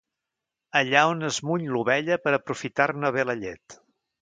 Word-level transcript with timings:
Allà 0.79 1.03
on 1.09 1.27
es 1.27 1.37
muny 1.49 1.67
l'ovella 1.75 2.19
per 2.27 2.33
aprofitar-ne 2.39 3.17
bé 3.19 3.31
la 3.33 3.37
llet. 3.45 3.79